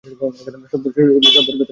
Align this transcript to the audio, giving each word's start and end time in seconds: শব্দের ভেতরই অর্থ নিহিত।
শব্দের 0.71 0.95
ভেতরই 0.95 1.15
অর্থ 1.17 1.35
নিহিত। 1.37 1.61